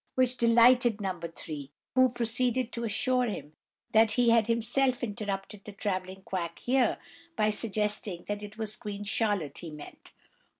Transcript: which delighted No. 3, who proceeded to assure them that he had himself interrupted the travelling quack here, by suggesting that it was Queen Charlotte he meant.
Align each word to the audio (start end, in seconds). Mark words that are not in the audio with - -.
which 0.15 0.35
delighted 0.35 0.99
No. 0.99 1.19
3, 1.19 1.69
who 1.93 2.09
proceeded 2.09 2.71
to 2.71 2.83
assure 2.83 3.27
them 3.27 3.53
that 3.91 4.13
he 4.13 4.31
had 4.31 4.47
himself 4.47 5.03
interrupted 5.03 5.63
the 5.63 5.73
travelling 5.73 6.23
quack 6.23 6.57
here, 6.57 6.97
by 7.35 7.51
suggesting 7.51 8.25
that 8.27 8.41
it 8.41 8.57
was 8.57 8.75
Queen 8.75 9.03
Charlotte 9.03 9.59
he 9.59 9.69
meant. 9.69 10.11